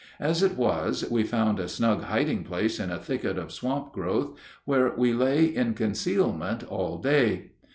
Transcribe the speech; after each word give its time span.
As 0.19 0.41
it 0.41 0.57
was, 0.57 1.07
we 1.11 1.21
found 1.23 1.59
a 1.59 1.67
snug 1.67 2.05
hiding 2.05 2.43
place 2.43 2.79
in 2.79 2.89
a 2.89 2.97
thicket 2.97 3.37
of 3.37 3.51
swamp 3.51 3.93
growth, 3.93 4.35
where 4.65 4.91
we 4.97 5.13
lay 5.13 5.45
in 5.45 5.75
concealment 5.75 6.63
all 6.63 6.97
day. 6.97 7.51